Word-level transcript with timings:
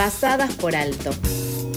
pasadas 0.00 0.54
por 0.54 0.74
alto, 0.74 1.10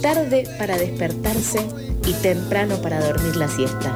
tarde 0.02 0.46
para 0.58 0.78
despertarse 0.78 1.60
y 2.08 2.13
temprano 2.13 2.81
para 2.81 3.05
dormir 3.05 3.36
la 3.36 3.49
siesta. 3.49 3.94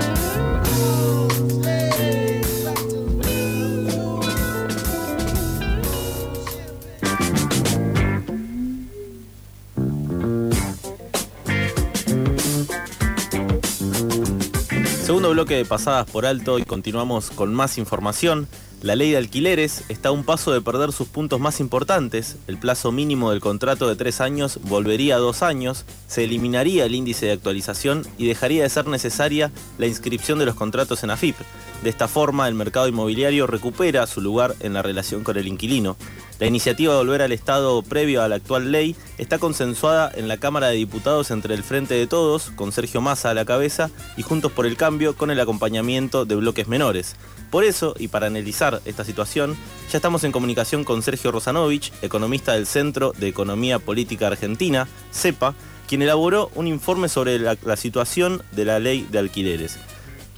Segundo 15.05 15.30
bloque 15.30 15.55
de 15.55 15.64
pasadas 15.64 16.05
por 16.12 16.25
alto 16.25 16.59
y 16.59 16.66
continuamos 16.66 17.30
con 17.30 17.55
más 17.55 17.78
información. 17.78 18.50
La 18.84 18.96
ley 18.96 19.09
de 19.09 19.18
alquileres 19.18 19.84
está 19.89 20.09
a 20.09 20.12
un 20.12 20.23
paso 20.23 20.54
de 20.54 20.62
perder 20.62 20.91
sus 20.91 21.07
puntos 21.07 21.39
más 21.39 21.59
importantes. 21.59 22.38
El 22.46 22.59
plazo 22.59 22.91
mínimo 22.91 23.32
del 23.32 23.41
contrato 23.41 23.89
de 23.89 23.96
tres 23.96 24.21
años 24.21 24.59
volvería 24.62 25.16
a 25.16 25.20
dos 25.20 25.41
años, 25.41 25.84
se 26.08 26.26
eliminaría 26.26 26.85
el 26.85 26.94
índice 26.94 27.26
de 27.26 27.32
actualización 27.32 28.05
y 28.20 28.27
dejaría 28.27 28.62
de 28.62 28.70
ser 28.70 28.85
necesaria 28.85 29.52
la 29.80 29.88
inscripción 29.88 30.38
de 30.38 30.45
los 30.45 30.54
contratos 30.54 31.04
en 31.04 31.09
AFIP. 31.09 31.35
De 31.82 31.90
esta 31.90 32.08
forma, 32.08 32.48
el 32.48 32.54
mercado 32.54 32.88
inmobiliario 32.88 33.48
recupera 33.48 34.05
su 34.05 34.21
lugar 34.21 34.55
en 34.59 34.73
la 34.73 34.84
relación 34.84 35.23
con 35.23 35.38
el 35.38 35.48
inquilino. 35.48 35.98
La 36.40 36.46
iniciativa 36.46 36.94
de 36.94 36.99
volver 36.99 37.23
al 37.23 37.32
Estado 37.32 37.82
previo 37.82 38.21
a 38.21 38.27
la 38.27 38.35
actual 38.35 38.71
ley 38.71 38.96
está 39.18 39.40
consensuada 39.40 40.12
en 40.13 40.27
la 40.27 40.38
Cámara 40.38 40.68
de 40.68 40.76
Diputados 40.76 41.32
entre 41.32 41.55
el 41.55 41.63
Frente 41.63 41.96
de 41.96 42.05
Todos, 42.05 42.52
con 42.52 42.71
Sergio 42.71 43.02
Massa 43.02 43.32
a 43.32 43.34
la 43.34 43.46
cabeza, 43.46 43.90
y 44.18 44.21
Juntos 44.21 44.52
por 44.52 44.68
el 44.68 44.77
Cambio, 44.77 45.16
con 45.16 45.32
el 45.32 45.40
acompañamiento 45.40 46.26
de 46.26 46.35
bloques 46.35 46.68
menores. 46.68 47.16
Por 47.49 47.63
eso, 47.63 47.95
y 47.97 48.09
para 48.09 48.27
analizar 48.27 48.81
esta 48.85 49.05
situación, 49.05 49.55
ya 49.89 49.97
estamos 49.97 50.23
en 50.25 50.33
comunicación 50.33 50.83
con 50.83 51.01
Sergio 51.01 51.31
Rosanovich, 51.31 51.93
economista 52.01 52.53
del 52.53 52.67
Centro 52.67 53.13
de 53.17 53.29
Economía 53.29 53.79
Política 53.79 54.27
Argentina, 54.27 54.87
CEPA, 55.13 55.53
quien 55.87 56.01
elaboró 56.01 56.51
un 56.55 56.67
informe 56.67 57.07
sobre 57.07 57.39
la, 57.39 57.55
situación 57.77 58.43
de 58.51 58.65
la 58.65 58.79
ley 58.79 59.07
de 59.09 59.20
alquileres. 59.20 59.79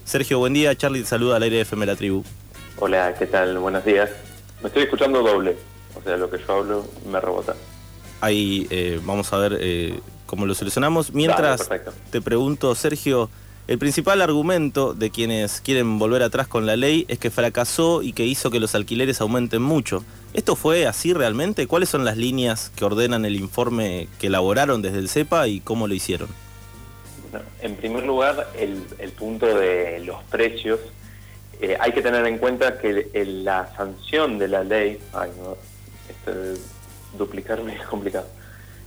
Sergio, 0.05 0.38
buen 0.38 0.53
día. 0.53 0.75
Charlie 0.75 1.01
te 1.01 1.07
saluda 1.07 1.38
al 1.38 1.43
aire 1.43 1.57
de 1.57 1.61
FM 1.63 1.85
La 1.88 1.95
Tribu. 1.95 2.23
Hola, 2.77 3.16
¿qué 3.17 3.25
tal? 3.25 3.57
Buenos 3.57 3.83
días. 3.83 4.11
Me 4.61 4.67
estoy 4.67 4.83
escuchando 4.83 5.23
doble, 5.23 5.57
o 5.95 6.03
sea, 6.03 6.16
lo 6.17 6.29
que 6.29 6.38
yo 6.38 6.53
hablo 6.53 6.85
me 7.11 7.19
rebota. 7.19 7.55
Ahí 8.21 8.67
eh, 8.69 8.99
vamos 9.03 9.33
a 9.33 9.38
ver 9.38 9.57
eh, 9.59 9.99
cómo 10.27 10.45
lo 10.45 10.53
solucionamos. 10.53 11.13
Mientras 11.13 11.67
te 12.11 12.21
pregunto, 12.21 12.75
Sergio, 12.75 13.29
el 13.70 13.78
principal 13.78 14.20
argumento 14.23 14.95
de 14.95 15.12
quienes 15.12 15.62
quieren 15.62 16.00
volver 16.00 16.23
atrás 16.23 16.48
con 16.48 16.66
la 16.66 16.75
ley 16.75 17.06
es 17.08 17.20
que 17.20 17.30
fracasó 17.30 18.02
y 18.02 18.14
que 18.14 18.25
hizo 18.25 18.50
que 18.50 18.59
los 18.59 18.73
alquileres 18.73 19.22
aumenten 19.22 19.62
mucho. 19.62 20.03
¿Esto 20.34 20.56
fue 20.56 20.88
así 20.88 21.14
realmente? 21.14 21.67
¿Cuáles 21.67 21.88
son 21.88 22.03
las 22.03 22.17
líneas 22.17 22.72
que 22.75 22.84
ordenan 22.84 23.25
el 23.25 23.36
informe 23.36 24.08
que 24.17 24.25
elaboraron 24.25 24.81
desde 24.81 24.97
el 24.97 25.08
CEPA 25.08 25.47
y 25.47 25.59
cómo 25.59 25.88
lo 25.88 25.94
hicieron? 25.94 26.30
en 27.62 27.75
primer 27.75 28.08
lugar, 28.08 28.50
el, 28.58 28.81
punto 29.12 29.45
de 29.45 30.00
los 30.03 30.23
precios. 30.23 30.80
Eh, 31.62 31.78
hay 31.80 31.92
que 31.92 32.02
tener 32.02 32.25
en 32.25 32.40
cuenta 32.40 32.80
que 32.80 33.08
la 33.23 33.72
sanción 33.75 34.40
de 34.40 34.47
la 34.47 34.64
ley, 34.64 34.97
ay 35.14 35.30
no, 35.38 35.56
duplicarme 37.20 37.75
es 37.75 37.86
complicado. 37.86 38.25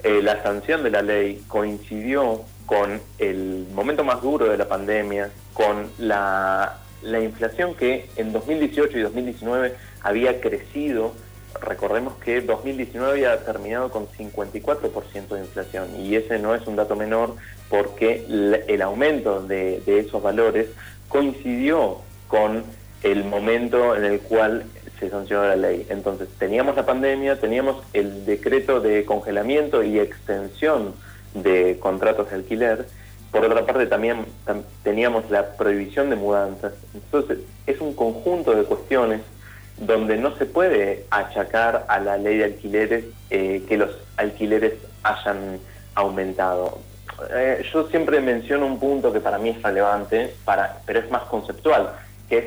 Eh, 0.04 0.20
la 0.20 0.42
sanción 0.42 0.82
de 0.82 0.90
la 0.90 1.02
ley 1.02 1.44
coincidió 1.46 2.42
con 2.66 3.00
el 3.18 3.66
momento 3.72 4.02
más 4.02 4.20
duro 4.20 4.48
de 4.48 4.56
la 4.56 4.66
pandemia, 4.66 5.30
con 5.54 5.90
la, 5.98 6.78
inflación 7.22 7.74
que 7.74 8.08
en 8.16 8.32
2018 8.32 8.98
y 8.98 9.02
2019 9.02 9.74
había 10.02 10.40
crecido. 10.40 11.14
Recordemos 11.60 12.14
que 12.14 12.40
2019 12.40 13.12
había 13.12 13.44
terminado 13.44 13.90
con 13.90 14.08
54% 14.08 15.28
de 15.28 15.40
inflación 15.40 16.00
y 16.00 16.16
ese 16.16 16.38
no 16.38 16.54
es 16.54 16.66
un 16.66 16.76
dato 16.76 16.96
menor 16.96 17.36
porque 17.68 18.24
el 18.28 18.82
aumento 18.82 19.42
de, 19.42 19.80
de 19.80 20.00
esos 20.00 20.22
valores 20.22 20.68
coincidió 21.08 21.98
con 22.26 22.64
el 23.02 23.24
momento 23.24 23.94
en 23.94 24.04
el 24.04 24.20
cual 24.20 24.64
sancionó 25.10 25.44
la 25.44 25.56
ley. 25.56 25.86
Entonces 25.88 26.28
teníamos 26.38 26.76
la 26.76 26.86
pandemia, 26.86 27.38
teníamos 27.38 27.76
el 27.92 28.24
decreto 28.24 28.80
de 28.80 29.04
congelamiento 29.04 29.82
y 29.82 29.98
extensión 29.98 30.94
de 31.34 31.78
contratos 31.80 32.30
de 32.30 32.36
alquiler. 32.36 32.86
Por 33.30 33.44
otra 33.44 33.64
parte, 33.64 33.86
también 33.86 34.26
teníamos 34.82 35.30
la 35.30 35.52
prohibición 35.56 36.10
de 36.10 36.16
mudanzas. 36.16 36.74
Entonces, 36.92 37.38
es 37.66 37.80
un 37.80 37.94
conjunto 37.94 38.54
de 38.54 38.64
cuestiones 38.64 39.22
donde 39.78 40.18
no 40.18 40.36
se 40.36 40.44
puede 40.44 41.06
achacar 41.10 41.86
a 41.88 41.98
la 41.98 42.18
ley 42.18 42.38
de 42.38 42.44
alquileres 42.44 43.04
eh, 43.30 43.64
que 43.66 43.76
los 43.78 43.90
alquileres 44.16 44.74
hayan 45.02 45.58
aumentado. 45.94 46.78
Eh, 47.34 47.64
yo 47.72 47.88
siempre 47.88 48.20
menciono 48.20 48.66
un 48.66 48.78
punto 48.78 49.12
que 49.12 49.20
para 49.20 49.38
mí 49.38 49.50
es 49.50 49.62
relevante, 49.62 50.34
pero 50.86 50.98
es 50.98 51.10
más 51.10 51.22
conceptual, 51.24 51.92
que 52.28 52.38
es 52.38 52.44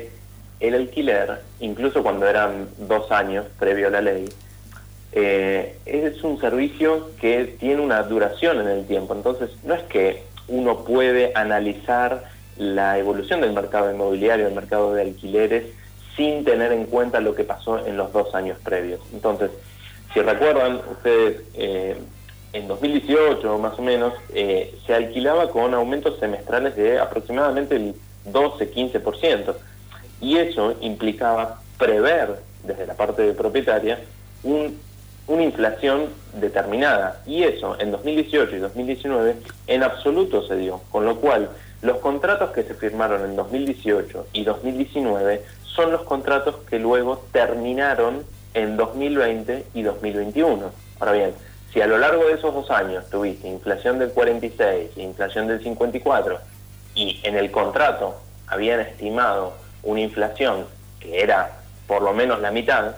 el 0.60 0.74
alquiler, 0.74 1.40
incluso 1.60 2.02
cuando 2.02 2.26
eran 2.26 2.68
dos 2.78 3.10
años 3.10 3.46
previo 3.58 3.88
a 3.88 3.90
la 3.90 4.00
ley, 4.00 4.28
eh, 5.12 5.78
es 5.86 6.22
un 6.24 6.40
servicio 6.40 7.10
que 7.20 7.56
tiene 7.58 7.80
una 7.80 8.02
duración 8.02 8.60
en 8.60 8.68
el 8.68 8.86
tiempo. 8.86 9.14
Entonces, 9.14 9.50
no 9.64 9.74
es 9.74 9.82
que 9.84 10.24
uno 10.48 10.84
puede 10.84 11.32
analizar 11.34 12.24
la 12.56 12.98
evolución 12.98 13.40
del 13.40 13.52
mercado 13.52 13.90
inmobiliario, 13.90 14.46
del 14.46 14.54
mercado 14.54 14.94
de 14.94 15.02
alquileres, 15.02 15.64
sin 16.16 16.44
tener 16.44 16.72
en 16.72 16.86
cuenta 16.86 17.20
lo 17.20 17.34
que 17.34 17.44
pasó 17.44 17.86
en 17.86 17.96
los 17.96 18.12
dos 18.12 18.34
años 18.34 18.58
previos. 18.62 19.00
Entonces, 19.12 19.50
si 20.14 20.20
recuerdan 20.20 20.80
ustedes, 20.90 21.42
eh, 21.54 21.96
en 22.52 22.68
2018 22.68 23.58
más 23.58 23.78
o 23.78 23.82
menos, 23.82 24.14
eh, 24.32 24.74
se 24.86 24.94
alquilaba 24.94 25.50
con 25.50 25.74
aumentos 25.74 26.18
semestrales 26.18 26.74
de 26.76 26.98
aproximadamente 26.98 27.76
el 27.76 27.94
12-15%. 28.32 29.54
Y 30.20 30.38
eso 30.38 30.74
implicaba 30.80 31.60
prever 31.78 32.40
desde 32.64 32.86
la 32.86 32.94
parte 32.94 33.32
propietaria 33.32 34.00
un 34.42 34.76
una 35.26 35.42
inflación 35.42 36.06
determinada. 36.34 37.22
Y 37.26 37.42
eso 37.42 37.76
en 37.80 37.90
2018 37.90 38.56
y 38.56 38.58
2019 38.58 39.36
en 39.66 39.82
absoluto 39.82 40.46
se 40.46 40.56
dio. 40.56 40.80
Con 40.90 41.04
lo 41.04 41.16
cual, 41.16 41.50
los 41.82 41.98
contratos 41.98 42.50
que 42.50 42.62
se 42.62 42.74
firmaron 42.74 43.24
en 43.24 43.36
2018 43.36 44.28
y 44.32 44.44
2019 44.44 45.42
son 45.62 45.92
los 45.92 46.02
contratos 46.02 46.56
que 46.68 46.78
luego 46.78 47.24
terminaron 47.32 48.24
en 48.54 48.76
2020 48.76 49.66
y 49.74 49.82
2021. 49.82 50.70
Ahora 51.00 51.12
bien, 51.12 51.34
si 51.72 51.80
a 51.80 51.86
lo 51.86 51.98
largo 51.98 52.24
de 52.24 52.34
esos 52.34 52.54
dos 52.54 52.70
años 52.70 53.08
tuviste 53.10 53.48
inflación 53.48 53.98
del 53.98 54.10
46, 54.10 54.96
inflación 54.96 55.46
del 55.48 55.62
54, 55.62 56.38
y 56.94 57.20
en 57.24 57.36
el 57.36 57.50
contrato 57.50 58.14
habían 58.46 58.80
estimado 58.80 59.52
una 59.82 60.00
inflación 60.00 60.66
que 61.00 61.20
era 61.22 61.60
por 61.86 62.02
lo 62.02 62.12
menos 62.12 62.40
la 62.40 62.50
mitad, 62.50 62.96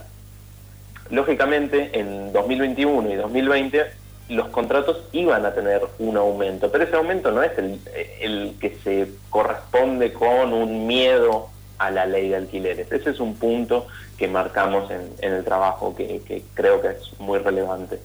lógicamente 1.11 1.91
en 1.99 2.33
2021 2.33 3.11
y 3.11 3.17
2020 3.17 3.99
los 4.29 4.49
contratos 4.49 5.05
iban 5.13 5.47
a 5.47 5.55
tener 5.55 5.83
un 5.99 6.17
aumento, 6.17 6.71
pero 6.71 6.85
ese 6.85 6.97
aumento 6.97 7.31
no 7.31 7.43
es 7.43 7.53
el, 8.21 8.57
que 8.61 8.77
se 8.85 9.09
corresponde 9.31 10.13
con 10.13 10.53
un 10.53 10.87
miedo 10.87 11.49
a 11.79 11.91
la 11.91 12.05
ley 12.05 12.29
de 12.29 12.37
alquileres. 12.37 12.91
Ese 12.93 13.11
es 13.11 13.21
un 13.21 13.37
punto 13.37 13.87
que 14.19 14.29
marcamos 14.29 14.91
en, 14.91 15.13
el 15.21 15.45
trabajo 15.45 15.95
que, 15.97 16.43
creo 16.55 16.83
que 16.83 16.89
es 16.89 17.19
muy 17.19 17.39
relevante. 17.39 18.01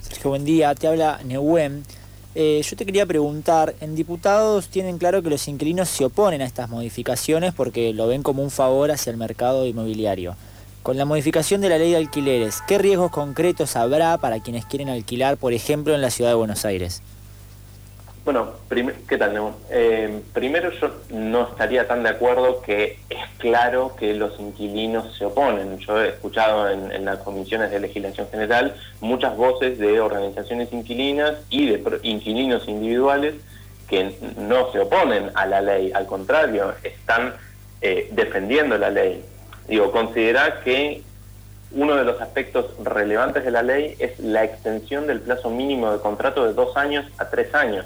Sergio, 0.00 0.30
buen 0.30 0.44
día. 0.44 0.74
Te 0.74 0.86
habla 0.86 1.20
Neuem. 1.24 1.82
Eh, 2.36 2.60
yo 2.68 2.76
te 2.76 2.84
quería 2.84 3.06
preguntar, 3.06 3.76
en 3.80 3.94
diputados 3.94 4.68
tienen 4.68 4.98
claro 4.98 5.22
que 5.22 5.30
los 5.30 5.46
inquilinos 5.46 5.88
se 5.88 6.04
oponen 6.04 6.42
a 6.42 6.46
estas 6.46 6.68
modificaciones 6.68 7.54
porque 7.54 7.92
lo 7.92 8.08
ven 8.08 8.24
como 8.24 8.42
un 8.42 8.50
favor 8.50 8.90
hacia 8.90 9.12
el 9.12 9.16
mercado 9.16 9.66
inmobiliario. 9.66 10.34
Con 10.82 10.98
la 10.98 11.04
modificación 11.04 11.60
de 11.60 11.68
la 11.68 11.78
ley 11.78 11.92
de 11.92 11.96
alquileres, 11.96 12.58
¿qué 12.66 12.78
riesgos 12.78 13.12
concretos 13.12 13.76
habrá 13.76 14.18
para 14.18 14.40
quienes 14.40 14.66
quieren 14.66 14.88
alquilar, 14.88 15.36
por 15.36 15.52
ejemplo, 15.52 15.94
en 15.94 16.00
la 16.00 16.10
ciudad 16.10 16.30
de 16.30 16.36
Buenos 16.36 16.64
Aires? 16.64 17.02
Bueno, 18.24 18.54
¿qué 19.06 19.18
tal, 19.18 19.54
eh, 19.68 20.22
primero 20.32 20.70
yo 20.70 20.90
no 21.10 21.42
estaría 21.48 21.86
tan 21.86 22.02
de 22.02 22.08
acuerdo 22.08 22.62
que 22.62 22.98
es 23.10 23.20
claro 23.36 23.94
que 23.98 24.14
los 24.14 24.40
inquilinos 24.40 25.14
se 25.18 25.26
oponen. 25.26 25.78
Yo 25.80 26.02
he 26.02 26.08
escuchado 26.08 26.70
en, 26.70 26.90
en 26.90 27.04
las 27.04 27.18
comisiones 27.18 27.70
de 27.70 27.80
legislación 27.80 28.26
general 28.30 28.76
muchas 29.02 29.36
voces 29.36 29.78
de 29.78 30.00
organizaciones 30.00 30.72
inquilinas 30.72 31.34
y 31.50 31.66
de 31.66 32.00
inquilinos 32.02 32.66
individuales 32.66 33.34
que 33.88 34.16
no 34.38 34.72
se 34.72 34.80
oponen 34.80 35.30
a 35.34 35.44
la 35.44 35.60
ley, 35.60 35.92
al 35.92 36.06
contrario, 36.06 36.72
están 36.82 37.34
eh, 37.82 38.08
defendiendo 38.12 38.78
la 38.78 38.88
ley. 38.88 39.22
Digo, 39.68 39.92
considera 39.92 40.60
que 40.62 41.02
uno 41.72 41.94
de 41.96 42.04
los 42.04 42.18
aspectos 42.22 42.70
relevantes 42.82 43.44
de 43.44 43.50
la 43.50 43.62
ley 43.62 43.96
es 43.98 44.18
la 44.18 44.44
extensión 44.44 45.06
del 45.06 45.20
plazo 45.20 45.50
mínimo 45.50 45.92
de 45.92 45.98
contrato 45.98 46.46
de 46.46 46.54
dos 46.54 46.74
años 46.78 47.04
a 47.18 47.28
tres 47.28 47.54
años. 47.54 47.84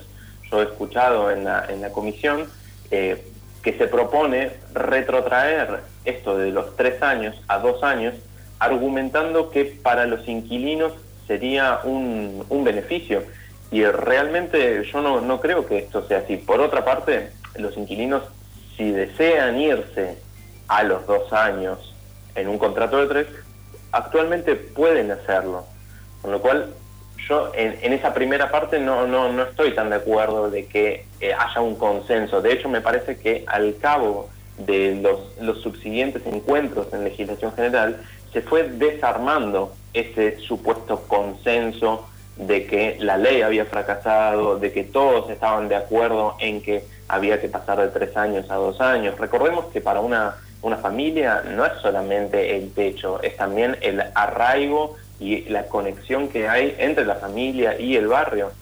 Yo 0.50 0.60
he 0.60 0.64
escuchado 0.64 1.30
en 1.30 1.44
la, 1.44 1.66
en 1.68 1.80
la 1.80 1.90
comisión 1.90 2.46
eh, 2.90 3.24
que 3.62 3.76
se 3.76 3.86
propone 3.86 4.52
retrotraer 4.72 5.80
esto 6.04 6.38
de 6.38 6.50
los 6.50 6.76
tres 6.76 7.02
años 7.02 7.36
a 7.48 7.58
dos 7.58 7.82
años, 7.82 8.14
argumentando 8.58 9.50
que 9.50 9.64
para 9.82 10.06
los 10.06 10.26
inquilinos 10.26 10.92
sería 11.26 11.80
un, 11.84 12.44
un 12.48 12.64
beneficio. 12.64 13.22
Y 13.70 13.84
realmente 13.84 14.82
yo 14.90 15.02
no, 15.02 15.20
no 15.20 15.40
creo 15.40 15.66
que 15.66 15.78
esto 15.78 16.06
sea 16.08 16.18
así. 16.18 16.38
Por 16.38 16.60
otra 16.60 16.84
parte, 16.84 17.30
los 17.56 17.76
inquilinos, 17.76 18.22
si 18.76 18.90
desean 18.90 19.58
irse 19.60 20.16
a 20.68 20.82
los 20.84 21.06
dos 21.06 21.32
años 21.32 21.94
en 22.34 22.48
un 22.48 22.58
contrato 22.58 22.96
de 22.98 23.06
tres, 23.06 23.26
actualmente 23.92 24.54
pueden 24.56 25.10
hacerlo. 25.10 25.66
Con 26.22 26.32
lo 26.32 26.40
cual, 26.40 26.72
yo 27.26 27.52
en, 27.54 27.92
esa 27.92 28.14
primera 28.14 28.50
parte 28.50 28.78
no, 28.78 29.06
no, 29.06 29.32
no, 29.32 29.42
estoy 29.42 29.72
tan 29.74 29.90
de 29.90 29.96
acuerdo 29.96 30.50
de 30.50 30.66
que 30.66 31.06
eh, 31.20 31.32
haya 31.32 31.60
un 31.60 31.76
consenso. 31.76 32.40
De 32.40 32.52
hecho, 32.52 32.68
me 32.68 32.80
parece 32.80 33.18
que 33.18 33.44
al 33.46 33.76
cabo 33.78 34.28
de 34.58 34.98
los, 35.00 35.38
los 35.40 35.60
subsiguientes 35.62 36.22
encuentros 36.26 36.92
en 36.92 37.04
legislación 37.04 37.52
general, 37.52 38.00
se 38.32 38.42
fue 38.42 38.64
desarmando 38.64 39.74
ese 39.94 40.38
supuesto 40.40 41.02
consenso 41.06 42.08
de 42.36 42.66
que 42.66 42.96
la 43.00 43.16
ley 43.16 43.42
había 43.42 43.64
fracasado, 43.64 44.58
de 44.58 44.72
que 44.72 44.84
todos 44.84 45.30
estaban 45.30 45.68
de 45.68 45.76
acuerdo 45.76 46.36
en 46.38 46.62
que 46.62 46.84
había 47.08 47.40
que 47.40 47.48
pasar 47.48 47.78
de 47.78 47.88
tres 47.88 48.16
años 48.16 48.50
a 48.50 48.56
dos 48.56 48.80
años. 48.80 49.18
Recordemos 49.18 49.66
que 49.66 49.80
para 49.80 50.00
una, 50.00 50.36
una 50.62 50.76
familia 50.76 51.42
no 51.44 51.64
es 51.64 51.72
solamente 51.80 52.56
el 52.56 52.72
techo, 52.72 53.20
es 53.22 53.36
también 53.36 53.76
el 53.80 54.02
arraigo 54.14 54.96
y 55.20 55.42
la 55.48 55.66
conexión 55.66 56.28
que 56.28 56.48
hay 56.48 56.74
entre 56.78 57.04
la 57.04 57.16
familia 57.16 57.78
y 57.78 57.96
el 57.96 58.08
barrio. 58.08 58.52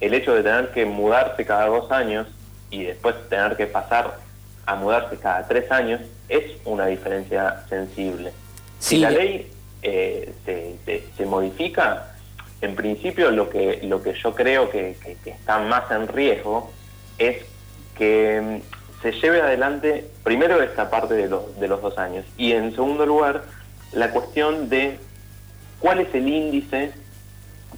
El 0.00 0.14
hecho 0.14 0.34
de 0.34 0.42
tener 0.42 0.70
que 0.70 0.84
mudarse 0.84 1.44
cada 1.44 1.66
dos 1.66 1.90
años 1.90 2.26
y 2.70 2.84
después 2.84 3.14
tener 3.28 3.56
que 3.56 3.66
pasar 3.66 4.18
a 4.66 4.74
mudarse 4.74 5.16
cada 5.16 5.46
tres 5.46 5.70
años 5.70 6.00
es 6.28 6.44
una 6.64 6.86
diferencia 6.86 7.62
sensible. 7.68 8.32
Si 8.78 8.98
la 8.98 9.10
ley 9.10 9.50
eh, 9.82 10.32
se, 10.44 11.04
se, 11.16 11.26
modifica, 11.26 12.14
en 12.60 12.74
principio 12.74 13.30
lo 13.30 13.48
que, 13.48 13.80
lo 13.82 14.02
que 14.02 14.14
yo 14.14 14.34
creo 14.34 14.70
que, 14.70 14.96
está 15.24 15.58
más 15.58 15.90
en 15.90 16.08
riesgo 16.08 16.72
es 17.18 17.44
que 17.96 18.40
mm, 18.40 19.02
se 19.02 19.12
lleve 19.12 19.40
adelante 19.40 20.08
primero 20.22 20.62
esta 20.62 20.88
parte 20.88 21.14
de 21.14 21.28
los, 21.28 21.58
de 21.58 21.68
los 21.68 21.82
dos 21.82 21.98
años 21.98 22.24
y 22.36 22.52
en 22.52 22.70
segundo 22.74 23.04
lugar 23.06 23.42
la 23.92 24.10
cuestión 24.10 24.68
de 24.68 24.98
cuál 25.82 26.00
es 26.00 26.14
el 26.14 26.28
índice 26.28 26.92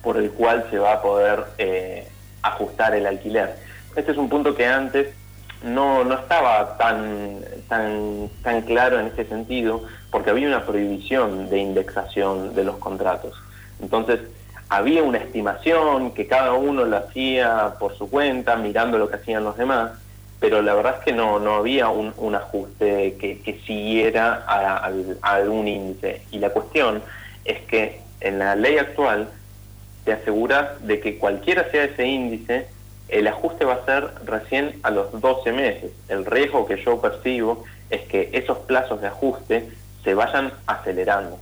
por 0.02 0.18
el 0.18 0.30
cual 0.30 0.66
se 0.70 0.78
va 0.78 0.92
a 0.92 1.02
poder 1.02 1.44
eh, 1.58 2.06
ajustar 2.42 2.94
el 2.94 3.06
alquiler. 3.06 3.56
Este 3.96 4.12
es 4.12 4.18
un 4.18 4.28
punto 4.28 4.54
que 4.54 4.66
antes 4.66 5.08
no, 5.62 6.04
no 6.04 6.14
estaba 6.14 6.76
tan, 6.76 7.40
tan, 7.68 8.28
tan 8.42 8.62
claro 8.62 9.00
en 9.00 9.06
este 9.06 9.24
sentido 9.24 9.82
porque 10.10 10.30
había 10.30 10.46
una 10.46 10.66
prohibición 10.66 11.48
de 11.48 11.58
indexación 11.58 12.54
de 12.54 12.64
los 12.64 12.76
contratos. 12.76 13.34
Entonces, 13.80 14.20
había 14.68 15.02
una 15.02 15.18
estimación 15.18 16.12
que 16.12 16.26
cada 16.26 16.52
uno 16.52 16.84
lo 16.84 16.96
hacía 16.98 17.74
por 17.78 17.96
su 17.96 18.10
cuenta, 18.10 18.56
mirando 18.56 18.98
lo 18.98 19.08
que 19.08 19.16
hacían 19.16 19.44
los 19.44 19.56
demás, 19.56 19.92
pero 20.40 20.60
la 20.60 20.74
verdad 20.74 20.96
es 20.98 21.04
que 21.04 21.12
no, 21.12 21.38
no 21.38 21.54
había 21.54 21.88
un, 21.88 22.12
un 22.18 22.34
ajuste 22.34 23.16
que, 23.18 23.40
que 23.40 23.60
siguiera 23.66 24.44
a, 24.46 24.90
algún 25.22 25.66
índice. 25.66 26.22
Y 26.30 26.38
la 26.38 26.50
cuestión 26.50 27.02
es 27.44 27.60
que 27.62 28.00
en 28.20 28.38
la 28.38 28.56
ley 28.56 28.78
actual 28.78 29.28
te 30.04 30.12
asegura 30.12 30.76
de 30.80 31.00
que 31.00 31.18
cualquiera 31.18 31.70
sea 31.70 31.84
ese 31.84 32.06
índice, 32.06 32.66
el 33.08 33.26
ajuste 33.26 33.64
va 33.64 33.74
a 33.74 33.84
ser 33.84 34.10
recién 34.24 34.78
a 34.82 34.90
los 34.90 35.20
12 35.20 35.52
meses. 35.52 35.92
El 36.08 36.24
riesgo 36.24 36.66
que 36.66 36.82
yo 36.82 37.00
percibo 37.00 37.64
es 37.90 38.02
que 38.02 38.30
esos 38.32 38.58
plazos 38.58 39.00
de 39.00 39.08
ajuste 39.08 39.68
se 40.02 40.14
vayan 40.14 40.52
acelerando. 40.66 41.38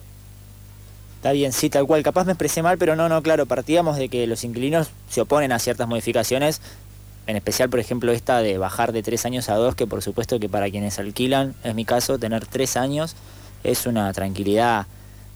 Está 1.17 1.33
bien, 1.33 1.53
sí, 1.53 1.71
tal 1.71 1.87
cual. 1.87 2.03
Capaz 2.03 2.25
me 2.25 2.33
expresé 2.33 2.63
mal, 2.63 2.79
pero 2.79 2.97
no, 2.97 3.09
no, 3.09 3.23
claro, 3.23 3.47
partíamos 3.47 3.97
de 3.97 4.09
que 4.09 4.27
los 4.27 4.43
inquilinos 4.43 4.91
se 5.09 5.21
oponen 5.21 5.53
a 5.53 5.61
ciertas 5.61 5.87
modificaciones, 5.87 6.61
en 7.29 7.37
especial, 7.37 7.71
por 7.71 7.79
ejemplo, 7.79 8.11
esta 8.11 8.41
de 8.41 8.59
bajar 8.59 8.91
de 8.91 9.05
tres 9.05 9.25
años 9.25 9.49
a 9.49 9.55
dos, 9.55 9.77
que 9.77 9.87
por 9.87 10.03
supuesto 10.03 10.41
que 10.41 10.49
para 10.49 10.69
quienes 10.69 10.99
alquilan, 10.99 11.55
es 11.63 11.77
mi 11.77 11.85
caso, 11.85 12.19
tener 12.19 12.47
tres 12.47 12.77
años 12.77 13.15
es 13.63 13.87
una 13.87 14.13
tranquilidad 14.13 14.87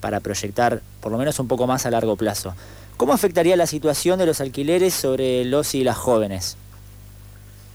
para 0.07 0.21
proyectar 0.21 0.83
por 1.01 1.11
lo 1.11 1.19
menos 1.19 1.41
un 1.41 1.49
poco 1.49 1.67
más 1.67 1.85
a 1.85 1.91
largo 1.91 2.15
plazo. 2.15 2.55
¿Cómo 2.97 3.13
afectaría 3.13 3.57
la 3.57 3.67
situación 3.67 4.21
de 4.21 4.27
los 4.27 4.41
alquileres 4.41 4.95
sobre 4.95 5.45
los 5.45 5.75
y 5.75 5.83
las 5.83 5.97
jóvenes? 5.97 6.57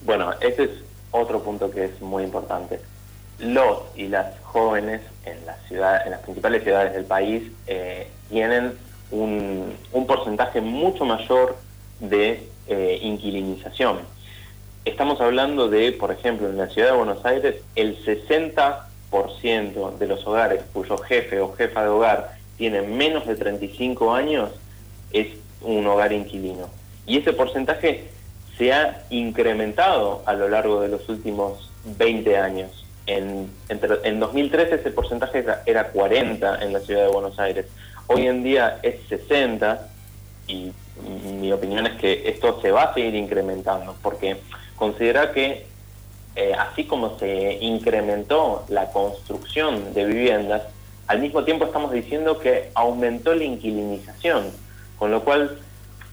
Bueno, 0.06 0.32
ese 0.40 0.64
es 0.64 0.70
otro 1.12 1.44
punto 1.44 1.70
que 1.70 1.84
es 1.84 2.02
muy 2.02 2.24
importante. 2.24 2.80
Los 3.40 3.80
y 3.98 4.08
las 4.08 4.40
jóvenes 4.44 5.02
en, 5.26 5.46
la 5.46 5.58
ciudad, 5.68 6.06
en 6.06 6.12
las 6.12 6.22
principales 6.22 6.64
ciudades 6.64 6.94
del 6.94 7.04
país 7.04 7.52
eh, 7.68 8.08
tienen 8.30 8.78
un, 9.12 9.76
porcentaje 10.08 10.62
mucho 10.62 11.04
mayor 11.04 11.58
de 12.00 12.48
eh, 12.68 13.00
inquilinización. 13.02 14.00
Estamos 14.86 15.20
hablando 15.20 15.68
de, 15.68 15.92
por 15.92 16.14
ejemplo, 16.14 16.48
en 16.48 16.56
la 16.56 16.68
ciudad 16.68 16.92
de 16.92 16.98
Buenos 16.98 17.26
Aires, 17.26 17.58
el 17.76 18.02
60% 18.06 18.91
de 19.12 20.08
los 20.08 20.26
hogares 20.26 20.62
cuyo 20.72 20.98
jefe 20.98 21.40
o 21.42 21.54
jefa 21.54 21.84
de 21.84 21.90
hogar 21.90 22.38
tiene 22.58 22.82
menos 22.82 23.26
de 23.26 23.36
35 23.36 24.14
años 24.14 24.52
es 25.12 25.28
un 25.62 25.86
hogar 25.88 26.14
inquilino. 26.14 26.70
Y 27.06 27.18
ese 27.18 27.34
porcentaje 27.34 28.06
se 28.58 28.72
ha 28.72 29.04
incrementado 29.10 30.22
a 30.26 30.34
lo 30.34 30.48
largo 30.48 30.82
de 30.82 30.90
los 30.90 31.08
últimos 31.10 31.70
20 31.98 32.38
años. 32.38 32.86
En, 33.08 33.50
en 33.70 34.20
2013 34.20 34.76
ese 34.76 34.92
porcentaje 34.92 35.44
era 35.66 35.88
40 35.88 36.64
en 36.64 36.72
la 36.72 36.80
ciudad 36.80 37.06
de 37.06 37.12
Buenos 37.12 37.40
Aires. 37.40 37.66
Hoy 38.08 38.28
en 38.28 38.44
día 38.44 38.80
es 38.84 38.96
60 39.10 39.90
y 40.48 40.72
mi 41.40 41.52
opinión 41.52 41.88
es 41.88 41.94
que 42.00 42.30
esto 42.30 42.62
se 42.62 42.72
va 42.72 42.84
a 42.84 42.94
seguir 42.94 43.16
incrementando 43.16 43.96
porque 44.02 44.38
considera 44.76 45.32
que 45.32 45.71
eh, 46.36 46.54
así 46.54 46.86
como 46.86 47.18
se 47.20 47.58
incrementó 47.62 48.66
la 48.70 48.92
construcción 48.92 49.94
de 49.94 50.06
viviendas, 50.06 50.64
al 51.08 51.20
mismo 51.20 51.44
tiempo 51.44 51.66
estamos 51.66 51.92
diciendo 51.92 52.40
que 52.40 52.72
aumentó 52.74 53.36
la 53.36 53.44
inquilinización, 53.44 54.46
con 54.98 55.12
lo 55.12 55.24
cual 55.24 55.60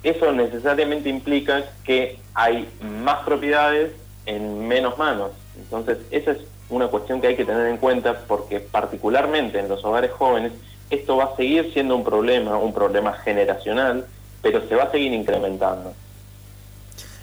eso 0.02 0.32
necesariamente 0.32 1.08
implica 1.08 1.64
que 1.84 2.18
hay 2.34 2.68
más 2.80 3.24
propiedades 3.24 3.92
en 4.26 4.66
menos 4.66 4.98
manos. 4.98 5.30
Entonces, 5.56 5.98
esa 6.10 6.32
es 6.32 6.38
una 6.68 6.88
cuestión 6.88 7.20
que 7.20 7.28
hay 7.28 7.36
que 7.36 7.44
tener 7.44 7.66
en 7.66 7.78
cuenta 7.78 8.24
porque 8.26 8.60
particularmente 8.60 9.58
en 9.58 9.68
los 9.68 9.84
hogares 9.84 10.10
jóvenes 10.12 10.52
esto 10.90 11.16
va 11.16 11.24
a 11.24 11.36
seguir 11.36 11.72
siendo 11.72 11.96
un 11.96 12.04
problema, 12.04 12.56
un 12.56 12.72
problema 12.72 13.12
generacional, 13.12 14.06
pero 14.42 14.66
se 14.68 14.74
va 14.74 14.84
a 14.84 14.90
seguir 14.90 15.12
incrementando. 15.12 15.94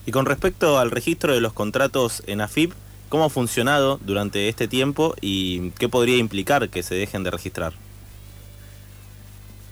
Y 0.05 0.11
con 0.11 0.25
respecto 0.25 0.77
al 0.77 0.91
registro 0.91 1.33
de 1.33 1.41
los 1.41 1.53
contratos 1.53 2.21
en 2.27 2.41
AFIP, 2.41 2.73
¿cómo 3.09 3.25
ha 3.25 3.29
funcionado 3.29 3.99
durante 4.01 4.49
este 4.49 4.67
tiempo 4.67 5.15
y 5.21 5.71
qué 5.71 5.89
podría 5.89 6.17
implicar 6.17 6.69
que 6.69 6.83
se 6.83 6.95
dejen 6.95 7.23
de 7.23 7.31
registrar? 7.31 7.73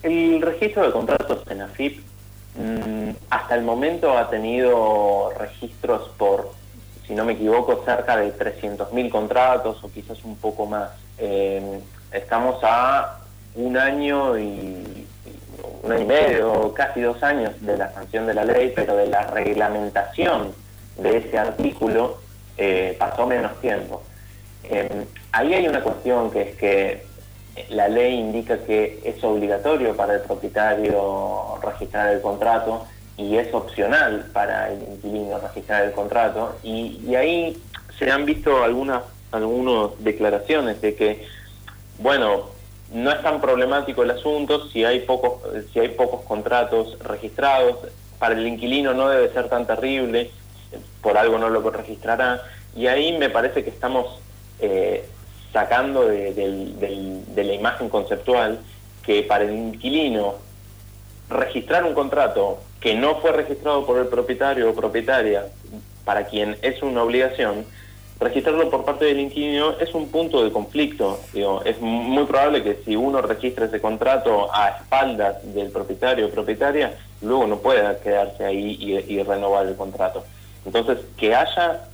El 0.02 0.42
registro 0.42 0.84
de 0.84 0.92
contratos 0.92 1.44
en 1.50 1.62
AFIP 1.62 2.00
mm, 2.58 3.10
hasta 3.30 3.56
el 3.56 3.64
momento 3.64 4.18
ha 4.18 4.30
tenido 4.30 5.32
registros 5.38 6.10
por 6.18 6.52
si 7.08 7.14
no 7.14 7.26
me 7.26 7.34
equivoco, 7.34 7.84
cerca 7.86 8.18
de 8.18 8.34
300.000 8.38 9.10
contratos 9.10 9.84
o 9.84 9.92
quizás 9.92 10.24
un 10.24 10.38
poco 10.38 10.66
más. 10.66 10.90
Eh, 11.18 11.80
estamos 12.12 12.64
a 12.64 13.20
un 13.56 13.78
año 13.78 14.38
y 14.38 15.06
un 15.84 15.92
año 15.92 16.02
y 16.02 16.06
medio, 16.06 16.74
casi 16.74 17.02
dos 17.02 17.22
años 17.22 17.52
de 17.60 17.78
la 17.78 17.92
sanción 17.94 18.26
de 18.26 18.34
la 18.34 18.46
ley, 18.46 18.72
pero 18.76 18.96
de 18.96 19.08
la 19.08 19.28
reglamentación 19.28 20.54
de 20.98 21.18
ese 21.18 21.38
artículo 21.38 22.20
eh, 22.58 22.96
pasó 23.00 23.26
menos 23.26 23.60
tiempo. 23.62 24.04
Eh, 24.64 25.06
ahí 25.32 25.54
hay 25.54 25.68
una 25.68 25.82
cuestión 25.82 26.32
que 26.32 26.42
es 26.42 26.56
que 26.56 27.14
la 27.70 27.88
ley 27.88 28.20
indica 28.20 28.58
que 28.60 29.00
es 29.04 29.24
obligatorio 29.24 29.96
para 29.96 30.16
el 30.16 30.22
propietario 30.22 31.60
registrar 31.62 32.14
el 32.14 32.22
contrato 32.22 32.86
y 33.18 33.38
es 33.38 33.54
opcional 33.54 34.26
para 34.34 34.72
el 34.72 34.82
inquilino 34.82 35.40
registrar 35.40 35.84
el 35.84 35.92
contrato 35.92 36.56
y, 36.64 37.14
ahí 37.16 37.62
se 38.00 38.12
han 38.12 38.26
visto 38.26 38.64
algunas 38.64 39.04
algunas 39.32 39.92
declaraciones 40.00 40.82
de 40.82 40.96
que 40.96 41.28
bueno 42.00 42.50
no 42.92 43.12
es 43.12 43.22
tan 43.22 43.40
problemático 43.40 44.02
el 44.02 44.12
asunto 44.12 44.68
si 44.70 44.84
hay 44.84 45.02
pocos 45.02 45.42
si 45.72 45.80
hay 45.80 45.90
pocos 45.90 46.22
contratos 46.22 46.98
registrados 47.00 47.78
para 48.18 48.34
el 48.34 48.48
inquilino 48.48 48.94
no 48.94 49.10
debe 49.10 49.32
ser 49.32 49.48
tan 49.48 49.68
terrible 49.68 50.32
por 51.02 51.18
algo 51.18 51.38
no 51.38 51.50
lo 51.50 51.70
registrará 51.70 52.42
y 52.76 52.88
ahí 52.88 53.18
me 53.18 53.30
parece 53.30 53.64
que 53.64 53.70
estamos 53.70 54.20
eh, 54.60 55.06
sacando 55.52 56.08
de, 56.08 57.22
la 57.36 57.54
imagen 57.54 57.90
conceptual 57.90 58.60
que 59.06 59.24
para 59.24 59.44
el 59.44 59.52
inquilino 59.52 60.36
registrar 61.30 61.84
un 61.84 61.94
contrato 61.94 62.60
que 62.80 62.96
no 62.96 63.16
fue 63.22 63.32
registrado 63.32 63.86
por 63.86 64.00
el 64.00 64.08
propietario 64.08 64.70
o 64.70 64.74
propietaria, 64.74 65.46
para 66.04 66.26
quien 66.26 66.58
es 66.62 66.82
una 66.82 67.04
obligación, 67.04 67.66
registrarlo 68.20 68.70
por 68.70 68.84
parte 68.84 69.06
del 69.06 69.20
inquilino 69.20 69.78
es 69.80 69.94
un 69.94 70.10
punto 70.10 70.44
de 70.44 70.52
conflicto. 70.52 71.20
Es 71.66 71.80
muy 71.80 72.26
probable 72.26 72.64
que 72.64 72.80
si 72.84 72.96
uno 72.96 73.22
registra 73.22 73.66
ese 73.66 73.80
contrato 73.80 74.54
a 74.54 74.70
espaldas 74.70 75.38
del 75.54 75.70
propietario 75.70 76.28
o 76.28 76.30
propietaria, 76.30 76.98
luego 77.22 77.48
no 77.48 77.58
pueda 77.60 78.00
quedarse 78.00 78.44
ahí 78.46 78.78
y, 78.80 79.24
renovar 79.24 79.68
el 79.68 79.76
contrato. 79.76 80.24
Entonces, 80.66 81.00
que 81.18 81.36
haya 81.36 81.86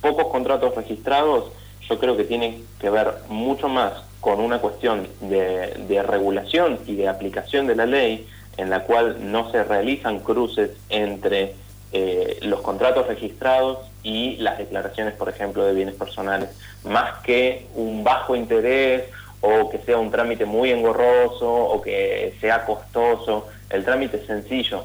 pocos 0.00 0.28
contratos 0.28 0.74
registrados, 0.74 1.52
yo 1.88 1.98
creo 1.98 2.16
que 2.16 2.24
tiene 2.24 2.62
que 2.80 2.90
ver 2.90 3.14
mucho 3.28 3.68
más 3.68 3.92
con 4.20 4.40
una 4.40 4.58
cuestión 4.58 5.08
de 5.20 6.02
regulación 6.06 6.78
y 6.86 6.96
de 6.96 7.08
aplicación 7.08 7.66
de 7.66 7.76
la 7.76 7.86
ley, 7.86 8.26
en 8.56 8.70
la 8.70 8.80
cual 8.84 9.30
no 9.30 9.50
se 9.50 9.64
realizan 9.64 10.18
cruces 10.18 10.72
entre 10.90 11.54
eh, 11.92 12.38
los 12.42 12.60
contratos 12.60 13.06
registrados 13.06 13.78
y 14.02 14.36
las 14.36 14.58
declaraciones, 14.58 15.14
por 15.14 15.30
ejemplo, 15.30 15.64
de 15.64 15.72
bienes 15.72 15.94
personales, 15.94 16.50
más 16.84 17.22
que 17.22 17.66
un 17.74 18.04
bajo 18.04 18.36
interés 18.36 19.04
o 19.40 19.70
que 19.70 19.78
sea 19.78 19.96
un 19.96 20.10
trámite 20.10 20.44
muy 20.44 20.70
engorroso 20.70 21.50
o 21.50 21.80
que 21.80 22.34
sea 22.40 22.66
costoso. 22.66 23.46
El 23.70 23.84
trámite 23.84 24.18
es 24.18 24.26
sencillo. 24.26 24.84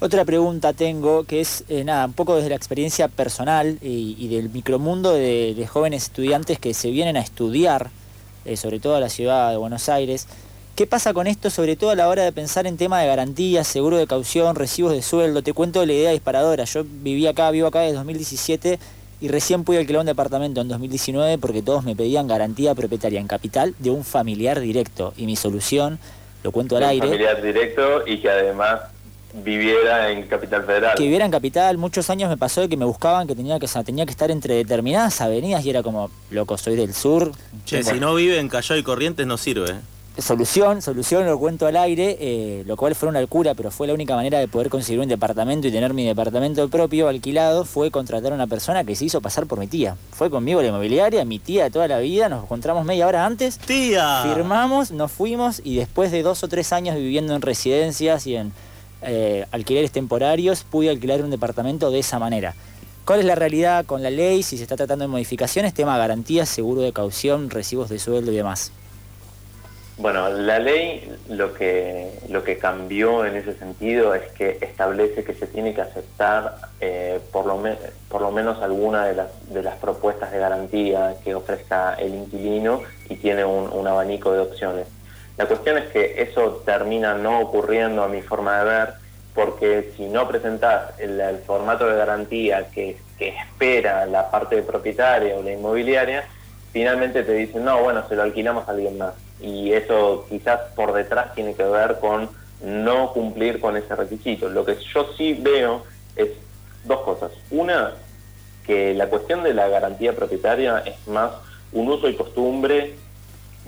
Otra 0.00 0.24
pregunta 0.24 0.72
tengo 0.74 1.24
que 1.24 1.40
es, 1.40 1.64
eh, 1.68 1.82
nada, 1.82 2.06
un 2.06 2.12
poco 2.12 2.36
desde 2.36 2.50
la 2.50 2.54
experiencia 2.54 3.08
personal 3.08 3.78
y, 3.82 4.28
del 4.28 4.48
micromundo 4.48 5.12
de, 5.12 5.66
jóvenes 5.68 6.04
estudiantes 6.04 6.60
que 6.60 6.72
se 6.72 6.92
vienen 6.92 7.16
a 7.16 7.20
estudiar, 7.20 7.90
eh, 8.44 8.56
sobre 8.56 8.78
todo 8.78 8.94
a 8.94 9.00
la 9.00 9.08
ciudad 9.08 9.50
de 9.50 9.56
Buenos 9.56 9.88
Aires. 9.88 10.28
¿Qué 10.76 10.86
pasa 10.86 11.12
con 11.12 11.26
esto, 11.26 11.50
sobre 11.50 11.74
todo 11.74 11.90
a 11.90 11.96
la 11.96 12.06
hora 12.06 12.22
de 12.22 12.30
pensar 12.30 12.68
en 12.68 12.76
tema 12.76 13.00
de 13.00 13.08
garantías, 13.08 13.66
seguro 13.66 13.96
de 13.96 14.06
caución, 14.06 14.54
recibos 14.54 14.92
de 14.92 15.02
sueldo? 15.02 15.42
Te 15.42 15.52
cuento 15.52 15.84
la 15.84 15.92
idea 15.92 16.12
disparadora. 16.12 16.62
Yo 16.62 16.84
viví 16.84 17.26
acá, 17.26 17.50
vivo 17.50 17.66
acá 17.66 17.80
desde 17.80 17.96
2017 17.96 18.78
y 19.20 19.26
recién 19.26 19.64
pude 19.64 19.78
alquilar 19.78 20.02
un 20.02 20.06
departamento 20.06 20.60
en 20.60 20.68
2019 20.68 21.38
porque 21.38 21.60
todos 21.60 21.82
me 21.82 21.96
pedían 21.96 22.28
garantía 22.28 22.76
propietaria 22.76 23.18
en 23.18 23.26
capital 23.26 23.74
de 23.80 23.90
un 23.90 24.04
familiar 24.04 24.60
directo. 24.60 25.12
Y 25.16 25.26
mi 25.26 25.34
solución, 25.34 25.98
lo 26.44 26.52
cuento 26.52 26.76
al 26.76 26.84
aire. 26.84 27.06
Un 27.06 27.12
familiar 27.14 27.42
directo 27.42 28.06
y 28.06 28.20
que 28.20 28.30
además 28.30 28.82
viviera 29.34 30.10
en 30.10 30.26
Capital 30.26 30.64
Federal. 30.64 30.96
Que 30.96 31.02
viviera 31.04 31.24
en 31.24 31.30
Capital, 31.30 31.78
muchos 31.78 32.10
años 32.10 32.28
me 32.28 32.36
pasó 32.36 32.60
de 32.60 32.68
que 32.68 32.76
me 32.76 32.84
buscaban 32.84 33.26
que 33.26 33.34
tenía 33.34 33.58
que, 33.58 33.68
tenía 33.84 34.06
que 34.06 34.10
estar 34.10 34.30
entre 34.30 34.54
determinadas 34.54 35.20
avenidas 35.20 35.64
y 35.64 35.70
era 35.70 35.82
como, 35.82 36.10
loco, 36.30 36.56
soy 36.58 36.76
del 36.76 36.94
sur. 36.94 37.32
Che, 37.64 37.82
si 37.82 38.00
no 38.00 38.14
vive 38.14 38.38
en 38.38 38.48
Callao 38.48 38.78
y 38.78 38.82
Corrientes 38.82 39.26
no 39.26 39.36
sirve. 39.36 39.76
Solución, 40.18 40.82
solución, 40.82 41.24
lo 41.26 41.38
cuento 41.38 41.68
al 41.68 41.76
aire, 41.76 42.18
eh, 42.20 42.64
lo 42.66 42.76
cual 42.76 42.96
fue 42.96 43.08
una 43.08 43.20
locura, 43.20 43.54
pero 43.54 43.70
fue 43.70 43.86
la 43.86 43.94
única 43.94 44.16
manera 44.16 44.40
de 44.40 44.48
poder 44.48 44.68
conseguir 44.68 45.00
un 45.00 45.06
departamento 45.06 45.68
y 45.68 45.70
tener 45.70 45.94
mi 45.94 46.04
departamento 46.04 46.68
propio 46.68 47.06
alquilado, 47.06 47.64
fue 47.64 47.92
contratar 47.92 48.32
a 48.32 48.34
una 48.34 48.48
persona 48.48 48.82
que 48.82 48.96
se 48.96 49.04
hizo 49.04 49.20
pasar 49.20 49.46
por 49.46 49.60
mi 49.60 49.68
tía. 49.68 49.96
Fue 50.10 50.28
conmigo 50.28 50.60
la 50.60 50.68
inmobiliaria, 50.68 51.24
mi 51.24 51.38
tía 51.38 51.64
de 51.64 51.70
toda 51.70 51.86
la 51.86 52.00
vida, 52.00 52.28
nos 52.28 52.42
encontramos 52.42 52.84
media 52.84 53.06
hora 53.06 53.24
antes. 53.24 53.58
¡Tía! 53.58 54.22
Firmamos, 54.24 54.90
nos 54.90 55.12
fuimos 55.12 55.60
y 55.62 55.76
después 55.76 56.10
de 56.10 56.24
dos 56.24 56.42
o 56.42 56.48
tres 56.48 56.72
años 56.72 56.96
viviendo 56.96 57.36
en 57.36 57.40
residencias 57.40 58.26
y 58.26 58.34
en 58.34 58.52
eh, 59.02 59.46
alquileres 59.52 59.92
temporarios, 59.92 60.64
pude 60.64 60.90
alquilar 60.90 61.22
un 61.22 61.30
departamento 61.30 61.90
de 61.90 62.00
esa 62.00 62.18
manera. 62.18 62.54
¿Cuál 63.04 63.20
es 63.20 63.26
la 63.26 63.34
realidad 63.34 63.86
con 63.86 64.02
la 64.02 64.10
ley? 64.10 64.42
Si 64.42 64.56
se 64.56 64.64
está 64.64 64.76
tratando 64.76 65.04
de 65.04 65.08
modificaciones, 65.08 65.72
tema 65.72 65.96
garantías, 65.96 66.48
seguro 66.48 66.82
de 66.82 66.92
caución, 66.92 67.48
recibos 67.48 67.88
de 67.88 67.98
sueldo 67.98 68.32
y 68.32 68.36
demás. 68.36 68.72
Bueno, 69.98 70.28
la 70.28 70.60
ley 70.60 71.12
lo 71.28 71.52
que, 71.54 72.12
lo 72.28 72.44
que 72.44 72.56
cambió 72.56 73.24
en 73.24 73.34
ese 73.34 73.54
sentido 73.54 74.14
es 74.14 74.30
que 74.30 74.58
establece 74.60 75.24
que 75.24 75.34
se 75.34 75.48
tiene 75.48 75.74
que 75.74 75.80
aceptar 75.80 76.54
eh, 76.80 77.18
por, 77.32 77.46
lo 77.46 77.60
por 78.08 78.20
lo 78.20 78.30
menos 78.30 78.62
alguna 78.62 79.06
de 79.06 79.16
las, 79.16 79.26
de 79.52 79.60
las 79.60 79.76
propuestas 79.78 80.30
de 80.30 80.38
garantía 80.38 81.16
que 81.24 81.34
ofrezca 81.34 81.94
el 81.94 82.14
inquilino 82.14 82.82
y 83.08 83.16
tiene 83.16 83.44
un, 83.44 83.88
abanico 83.88 84.32
de 84.32 84.38
opciones. 84.38 84.86
La 85.38 85.46
cuestión 85.46 85.78
es 85.78 85.84
que 85.90 86.20
eso 86.20 86.62
termina 86.66 87.14
no 87.14 87.40
ocurriendo 87.40 88.02
a 88.02 88.08
mi 88.08 88.22
forma 88.22 88.58
de 88.58 88.64
ver 88.64 88.94
porque 89.34 89.92
si 89.96 90.06
no 90.06 90.26
presentas 90.26 90.98
el, 90.98 91.38
formato 91.46 91.86
de 91.86 91.96
garantía 91.96 92.68
que, 92.70 92.98
que 93.16 93.28
espera 93.28 94.04
la 94.06 94.32
parte 94.32 94.60
propietaria 94.62 95.36
o 95.36 95.42
la 95.42 95.52
inmobiliaria, 95.52 96.24
finalmente 96.72 97.22
te 97.22 97.34
dicen, 97.34 97.64
no, 97.64 97.80
bueno, 97.80 98.02
se 98.08 98.16
lo 98.16 98.24
alquilamos 98.24 98.66
a 98.66 98.72
alguien 98.72 98.98
más 98.98 99.14
y 99.40 99.72
eso 99.72 100.26
quizás 100.28 100.58
por 100.74 100.92
detrás 100.92 101.32
tiene 101.34 101.54
que 101.54 101.62
ver 101.62 101.98
con 102.00 102.28
no 102.60 103.12
cumplir 103.12 103.60
con 103.60 103.76
ese 103.76 103.94
requisito. 103.94 104.48
Lo 104.48 104.64
que 104.64 104.76
yo 104.92 105.12
sí 105.16 105.34
veo 105.34 105.84
es 106.16 106.30
dos 106.84 107.00
cosas. 107.02 107.30
Una, 107.52 107.92
que 108.66 108.92
la 108.94 109.06
cuestión 109.06 109.44
de 109.44 109.54
la 109.54 109.68
garantía 109.68 110.16
propietaria 110.16 110.82
es 110.84 111.06
más 111.06 111.30
un 111.72 111.88
uso 111.88 112.08
y 112.08 112.16
costumbre 112.16 112.96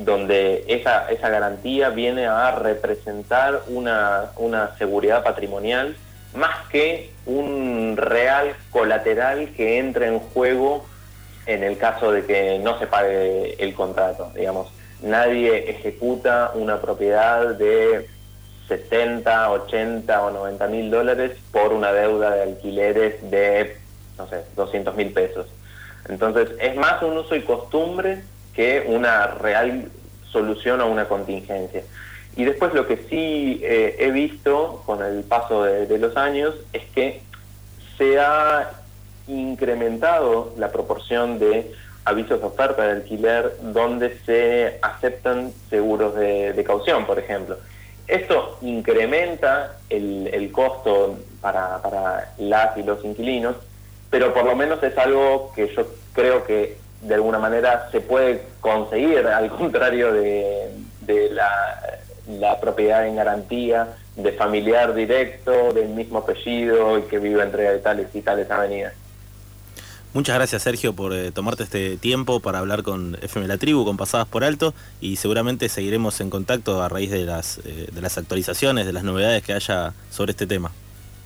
donde 0.05 0.65
esa, 0.69 1.11
esa 1.11 1.29
garantía 1.29 1.91
viene 1.91 2.27
a 2.27 2.53
representar 2.53 3.63
una, 3.69 4.31
una 4.37 4.77
seguridad 4.79 5.23
patrimonial 5.23 5.97
más 6.35 6.69
que 6.69 7.11
un 7.27 7.97
real 7.97 8.55
colateral 8.71 9.53
que 9.57 9.79
entre 9.79 10.07
en 10.07 10.21
juego 10.21 10.87
en 11.47 11.65
el 11.65 11.77
caso 11.77 12.13
de 12.13 12.25
que 12.25 12.59
no 12.61 12.79
se 12.79 12.87
pague 12.87 13.55
el 13.63 13.75
contrato, 13.75 14.31
digamos 14.35 14.73
nadie 15.03 15.71
ejecuta 15.71 16.53
una 16.55 16.81
propiedad 16.81 17.55
de 17.55 18.09
70, 18.69 19.51
80 19.51 20.23
o 20.23 20.31
90 20.31 20.67
mil 20.69 20.91
dólares 20.91 21.33
por 21.53 21.73
una 21.73 21.93
deuda 21.93 22.35
de 22.37 22.43
alquileres 22.43 23.31
de, 23.31 23.77
no 24.17 24.29
sé, 24.29 24.45
200 24.57 24.95
mil 24.97 25.13
pesos. 25.13 25.47
Entonces, 26.09 26.51
es 26.61 26.77
más 26.77 27.03
un 27.03 27.19
uso 27.19 27.35
y 27.35 27.43
costumbre 27.43 28.23
que 28.61 28.85
una 28.87 29.29
real 29.29 29.91
solución 30.31 30.83
a 30.83 30.85
una 30.85 31.09
contingencia. 31.09 31.83
Y 32.37 32.45
después 32.45 32.75
lo 32.75 32.87
que 32.87 32.99
sí 33.09 33.59
eh, 33.65 33.97
he 33.99 34.11
visto 34.11 34.83
con 34.85 35.03
el 35.03 35.23
paso 35.23 35.65
de 35.65 35.99
los 35.99 36.15
años 36.19 36.55
es 36.75 36.83
que 36.95 37.23
se 37.97 38.21
ha 38.21 38.71
incrementado 39.27 40.53
la 40.59 40.71
proporción 40.71 41.39
de 41.39 41.73
avisos 42.05 42.39
de 42.41 42.47
oferta 42.47 42.83
de 42.83 42.91
alquiler 42.93 43.57
donde 43.63 44.19
se 44.27 44.79
aceptan 44.83 45.55
seguros 45.71 46.15
de, 46.17 46.63
caución, 46.67 47.07
por 47.07 47.19
ejemplo. 47.19 47.57
Esto 48.09 48.59
incrementa 48.61 49.79
el, 49.89 50.51
costo 50.53 51.19
para, 51.41 51.81
para, 51.81 52.35
las 52.37 52.77
y 52.77 52.83
los 52.83 53.03
inquilinos, 53.07 53.57
pero 54.11 54.35
por 54.35 54.45
lo 54.45 54.55
menos 54.55 54.83
es 54.83 54.99
algo 54.99 55.51
que 55.57 55.75
yo 55.75 55.87
creo 56.13 56.45
que 56.45 56.77
de 57.03 57.15
alguna 57.15 57.39
manera 57.39 57.89
se 57.91 58.01
puede 58.01 58.43
conseguir, 58.61 59.27
al 59.27 59.49
contrario 59.51 60.13
de, 60.13 60.71
la, 61.31 61.99
la, 62.39 62.61
propiedad 62.61 63.07
en 63.07 63.17
garantía, 63.17 63.89
de 64.17 64.33
familiar 64.33 64.95
directo, 64.95 65.73
del 65.73 65.89
mismo 65.89 66.19
apellido 66.19 66.99
y 66.99 67.03
que 67.03 67.19
vive 67.19 67.43
entre 67.43 67.79
tales 67.79 68.09
y 68.15 68.21
tales 68.21 68.51
avenidas. 68.51 68.95
Muchas 70.13 70.35
gracias 70.35 70.63
Sergio 70.63 70.93
por 70.93 71.13
eh, 71.13 71.31
tomarte 71.31 71.63
este 71.63 71.97
tiempo 71.97 72.41
para 72.41 72.59
hablar 72.59 72.83
con 72.83 73.17
FM 73.23 73.47
La 73.47 73.59
Tribu, 73.59 73.85
con 73.85 73.97
Pasadas 73.97 74.27
por 74.27 74.43
Alto 74.43 74.75
y 75.01 75.17
seguramente 75.17 75.69
seguiremos 75.69 76.21
en 76.21 76.31
contacto 76.31 76.83
a 76.83 76.89
raíz 76.89 77.13
de 77.13 77.25
las, 77.25 77.59
eh, 77.59 77.87
de 77.93 78.01
las 78.01 78.19
actualizaciones, 78.19 78.87
de 78.87 78.93
las 78.93 79.05
novedades 79.05 79.45
que 79.45 79.53
haya 79.53 79.95
sobre 80.11 80.33
este 80.33 80.49
tema. 80.49 80.73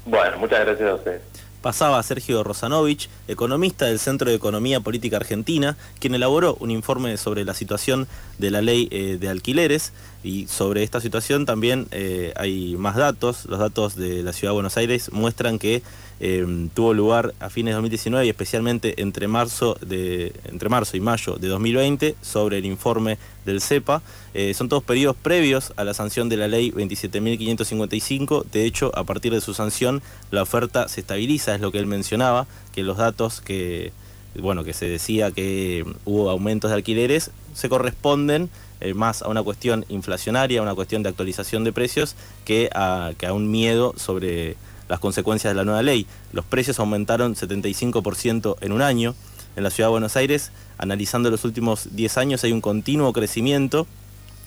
Bueno, 0.04 0.36
muchas 0.36 0.60
gracias 0.60 0.90
a 0.90 0.94
ustedes. 0.96 1.22
Pasaba 1.64 2.02
Sergio 2.02 2.44
Rosanovich, 2.44 3.09
economista 3.26 3.87
del 3.87 3.99
Centro 3.99 4.28
de 4.28 4.37
Economía 4.37 4.80
Política 4.80 5.16
Argentina, 5.16 5.78
quien 5.99 6.14
elaboró 6.14 6.59
un 6.61 6.71
informe 6.71 7.16
sobre 7.16 7.47
la 7.47 7.54
situación 7.54 8.06
de 8.37 8.50
la 8.50 8.61
ley 8.61 8.87
eh, 8.90 9.16
de 9.18 9.30
alquileres 9.30 9.94
y 10.23 10.47
sobre 10.47 10.83
esta 10.83 11.00
situación 11.00 11.47
también 11.47 11.88
hay 12.37 12.76
más 12.76 12.97
datos. 12.97 13.47
Los 13.47 13.61
datos 13.61 13.97
de 13.97 14.23
la 14.23 14.35
Ciudad 14.35 14.50
de 14.50 14.56
Buenos 14.56 14.76
Aires 14.76 15.11
muestran 15.11 15.59
que 15.59 15.83
Em, 16.21 16.68
tuvo 16.68 16.94
lugar 16.94 17.35
a 17.40 17.50
fines 17.50 17.73
de 17.73 17.75
2019 17.75 18.26
y 18.26 18.28
especialmente 18.28 19.02
entre 19.02 19.26
marzo, 19.26 19.76
de, 19.80 20.33
entre 20.44 20.68
marzo 20.68 20.97
y 20.97 21.00
mayo 21.00 21.35
de 21.35 21.49
2020 21.49 22.14
sobre 22.23 22.59
el 22.59 22.66
informe 22.66 23.18
del 23.44 23.61
CEPA. 23.61 24.00
Eh, 24.33 24.54
son 24.54 24.68
todos 24.68 24.85
periodos 24.85 25.16
previos 25.16 25.73
a 25.76 25.83
la 25.83 25.92
sanción 25.92 26.28
de 26.28 26.37
la 26.37 26.47
ley 26.47 26.71
27.555. 26.71 28.44
De 28.44 28.64
hecho, 28.64 28.97
a 28.97 29.04
partir 29.04 29.33
de 29.33 29.40
su 29.40 29.54
sanción, 29.54 30.02
la 30.30 30.42
oferta 30.42 30.88
se 30.88 31.00
estabiliza, 31.00 31.54
es 31.54 31.61
lo 31.61 31.73
que 31.73 31.78
él 31.78 31.87
mencionaba, 31.87 32.47
que 32.73 32.85
los 32.85 32.97
datos 32.97 33.40
que, 33.40 33.92
bueno, 34.38 34.62
que 34.62 34.73
se 34.73 34.87
decía 34.87 35.33
que 35.33 35.85
hubo 36.04 36.30
aumentos 36.30 36.71
de 36.71 36.76
alquileres 36.76 37.33
se 37.54 37.68
corresponden 37.68 38.50
eh, 38.80 38.94
más 38.94 39.23
a 39.23 39.28
una 39.28 39.42
cuestión 39.42 39.85
inflacionaria, 39.88 40.61
a 40.61 40.62
una 40.62 40.75
cuestión 40.76 41.02
de 41.02 41.09
actualización 41.09 41.64
de 41.64 41.73
precios, 41.73 42.14
que 42.44 42.71
a, 42.73 43.12
que 43.18 43.26
a 43.26 43.33
un 43.33 43.50
miedo 43.50 43.94
sobre 43.97 44.56
las 44.88 45.00
consecuencias 45.00 45.52
de 45.52 45.56
la 45.56 45.64
nueva 45.64 45.82
ley. 45.82 46.06
Los 46.32 46.44
precios 46.44 46.78
aumentaron 46.78 47.34
75% 47.34 48.56
en 48.60 48.72
un 48.72 48.82
año. 48.82 49.14
En 49.56 49.62
la 49.62 49.70
ciudad 49.70 49.88
de 49.88 49.92
Buenos 49.92 50.16
Aires, 50.16 50.50
analizando 50.78 51.30
los 51.30 51.44
últimos 51.44 51.88
10 51.94 52.18
años, 52.18 52.44
hay 52.44 52.52
un 52.52 52.60
continuo 52.60 53.12
crecimiento 53.12 53.86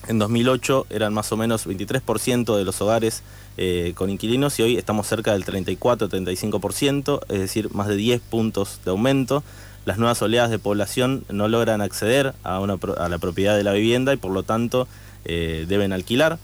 En 0.06 0.18
2008 0.18 0.86
eran 0.90 1.12
más 1.14 1.32
o 1.32 1.36
menos 1.36 1.66
23% 1.66 2.56
de 2.56 2.64
los 2.64 2.80
hogares 2.80 3.22
eh, 3.56 3.92
con 3.96 4.10
inquilinos 4.10 4.58
y 4.58 4.62
hoy 4.62 4.76
estamos 4.76 5.06
cerca 5.06 5.32
del 5.32 5.44
34-35%, 5.44 7.20
es 7.28 7.40
decir, 7.40 7.74
más 7.74 7.88
de 7.88 7.96
10 7.96 8.20
puntos 8.20 8.80
de 8.84 8.90
aumento. 8.90 9.42
Las 9.84 9.98
nuevas 9.98 10.20
oleadas 10.22 10.50
de 10.50 10.58
población 10.58 11.24
no 11.30 11.48
logran 11.48 11.80
acceder 11.80 12.34
a, 12.44 12.60
la 12.60 13.18
propiedad 13.18 13.56
de 13.56 13.64
la 13.64 13.72
vivienda 13.72 14.12
y 14.12 14.16
por 14.18 14.30
lo 14.30 14.42
tanto 14.42 14.86
eh, 15.24 15.64
deben 15.66 15.92
alquilar. 15.92 16.38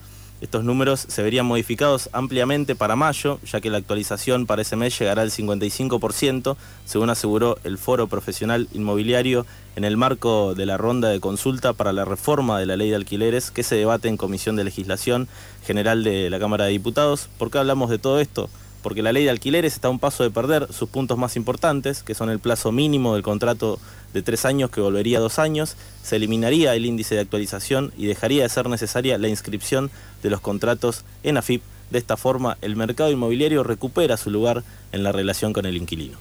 Estos 0.45 0.63
números 0.63 1.07
se 1.09 1.23
verían 1.23 1.47
modificados 1.47 2.11
ampliamente 2.13 2.77
para 2.77 2.97
mayo, 2.97 3.41
ya 3.51 3.63
que 3.63 3.71
la 3.71 3.79
actualización 3.79 4.45
para 4.45 4.61
ese 4.61 4.77
mes 4.77 4.99
llegará 4.99 5.23
al 5.23 5.31
55%, 5.31 6.57
según 6.85 7.09
aseguró 7.09 7.57
el 7.65 7.79
Foro 7.79 8.09
Profesional 8.09 8.69
Inmobiliario 8.75 9.47
en 9.75 9.85
el 9.85 9.97
marco 9.97 10.55
de 10.55 10.67
la 10.67 10.77
ronda 10.77 11.09
de 11.09 11.19
consulta 11.19 11.73
para 11.73 11.95
la 11.95 12.05
reforma 12.05 12.59
de 12.59 12.67
la 12.67 12.77
ley 12.77 12.91
de 12.91 12.97
alquileres 12.97 13.51
que 13.51 13.63
se 13.63 13.77
debate 13.77 14.09
en 14.09 14.19
Comisión 14.19 14.55
de 14.55 14.65
Legislación 14.65 15.29
General 15.65 16.05
de 16.05 16.29
la 16.29 16.39
Cámara 16.39 16.67
de 16.67 16.73
Diputados. 16.73 17.31
¿Por 17.39 17.51
qué 17.51 17.57
hablamos 17.57 17.89
de 17.89 17.99
todo 17.99 18.21
esto? 18.21 18.51
Porque 18.85 19.03
la 19.03 19.15
ley 19.15 19.25
de 19.25 19.31
alquileres 19.31 19.73
está 19.73 19.89
a 19.89 19.91
un 19.91 19.99
paso 19.99 20.25
de 20.25 20.31
perder 20.31 20.71
sus 20.71 20.91
puntos 20.91 21.17
más 21.17 21.37
importantes, 21.37 22.03
que 22.03 22.15
son 22.15 22.29
el 22.29 22.39
plazo 22.39 22.71
mínimo 22.71 23.15
del 23.15 23.23
contrato 23.23 23.81
de 24.13 24.21
tres 24.21 24.45
años 24.45 24.69
que 24.69 24.83
volvería 24.83 25.17
a 25.17 25.23
dos 25.23 25.39
años, 25.39 25.75
se 26.03 26.17
eliminaría 26.17 26.75
el 26.75 26.85
índice 26.85 27.15
de 27.15 27.23
actualización 27.23 27.95
y 27.97 28.05
dejaría 28.05 28.43
de 28.43 28.51
ser 28.51 28.69
necesaria 28.69 29.17
la 29.17 29.29
inscripción 29.29 29.91
de 30.23 30.29
los 30.29 30.43
contratos 30.43 31.03
en 31.23 31.39
AFIP. 31.39 31.63
De 31.91 31.99
esta 31.99 32.19
forma, 32.19 32.59
el 32.61 32.77
mercado 32.77 33.11
inmobiliario 33.11 33.63
recupera 33.63 34.19
su 34.19 34.29
lugar 34.31 34.63
en 34.93 35.03
la 35.03 35.13
relación 35.13 35.55
con 35.55 35.65
el 35.65 35.79
inquilino. 35.79 36.19